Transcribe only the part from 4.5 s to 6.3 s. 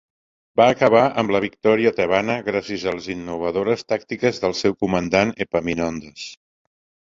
seu comandant, Epaminondes.